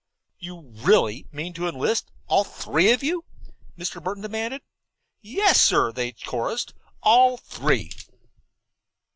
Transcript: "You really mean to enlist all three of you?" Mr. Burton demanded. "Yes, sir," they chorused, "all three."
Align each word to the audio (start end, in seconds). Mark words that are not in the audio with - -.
"You 0.39 0.61
really 0.61 1.27
mean 1.31 1.53
to 1.53 1.67
enlist 1.67 2.09
all 2.25 2.43
three 2.43 2.91
of 2.91 3.03
you?" 3.03 3.23
Mr. 3.77 4.03
Burton 4.03 4.23
demanded. 4.23 4.63
"Yes, 5.21 5.61
sir," 5.61 5.91
they 5.91 6.11
chorused, 6.11 6.73
"all 7.03 7.37
three." 7.37 7.91